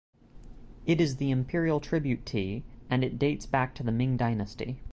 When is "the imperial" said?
1.17-1.79